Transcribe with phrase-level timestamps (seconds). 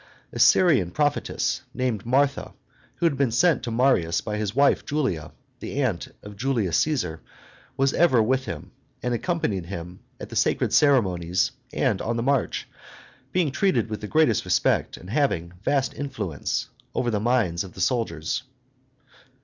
[0.31, 2.55] A Syrian prophetess, named Martha,
[2.95, 7.21] who had been sent to Marius by his wife Julia, the aunt of Julius Caesar,
[7.77, 8.71] was ever with him,
[9.03, 12.67] and accompanied him at the sacred ceremonies and on the march,
[13.31, 17.79] being treated with the greatest respect, and having vast influence over the minds of the
[17.81, 18.41] soldiers.